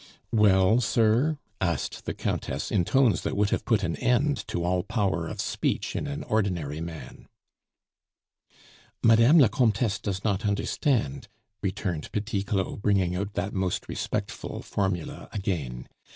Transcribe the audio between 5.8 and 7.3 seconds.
in an ordinary man.